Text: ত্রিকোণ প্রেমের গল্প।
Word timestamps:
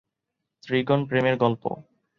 ত্রিকোণ 0.63 0.99
প্রেমের 1.05 1.35
গল্প। 1.37 1.63